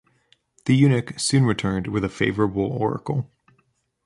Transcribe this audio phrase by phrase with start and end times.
[0.65, 3.29] The eunuch soon returned with a favorable oracle.